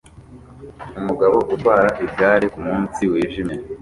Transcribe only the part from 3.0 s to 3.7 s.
wijimye